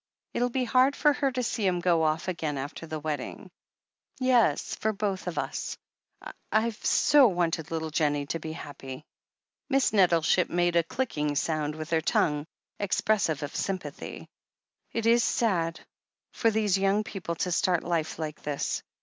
It'll 0.33 0.49
be 0.49 0.63
hard 0.63 0.95
for 0.95 1.13
her 1.13 1.31
to 1.31 1.43
see 1.43 1.63
him 1.67 1.79
go 1.79 2.01
off 2.01 2.27
again 2.27 2.57
after 2.57 2.87
the 2.87 2.99
wedding." 2.99 3.51
"Yes— 4.19 4.73
for 4.81 4.93
both 4.93 5.27
of 5.27 5.37
us. 5.37 5.77
I— 6.19 6.31
I've 6.51 6.83
so 6.83 7.27
wanted 7.27 7.69
little 7.69 7.91
Jen 7.91 8.13
nie 8.13 8.25
to 8.25 8.39
be 8.39 8.53
happy." 8.53 8.87
4SO 8.87 8.89
THE 8.89 8.89
HEEL 8.95 8.95
OF 8.95 9.03
ACHILLES 9.03 9.69
Miss 9.69 9.93
Nettleship 9.93 10.49
made 10.49 10.75
a 10.75 10.81
clicking 10.83 11.35
sound 11.35 11.75
with 11.75 11.91
her 11.91 12.01
tongue, 12.01 12.47
expressive 12.79 13.43
of 13.43 13.55
sympathy. 13.55 14.21
"T'thk, 14.25 14.25
t'thk! 14.25 14.27
It 14.93 15.05
is 15.05 15.23
sad 15.23 15.81
for 16.31 16.47
all 16.47 16.51
these 16.53 16.79
young 16.79 17.03
people, 17.03 17.35
to 17.35 17.51
start 17.51 17.83
life 17.83 18.17
like 18.17 18.41
this. 18.41 18.81